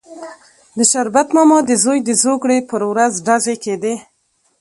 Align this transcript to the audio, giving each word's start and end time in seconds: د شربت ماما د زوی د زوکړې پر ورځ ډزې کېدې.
د 0.77 0.79
شربت 0.91 1.27
ماما 1.35 1.59
د 1.65 1.71
زوی 1.83 1.99
د 2.03 2.09
زوکړې 2.23 2.59
پر 2.69 2.81
ورځ 2.91 3.13
ډزې 3.27 3.55
کېدې. 3.63 3.95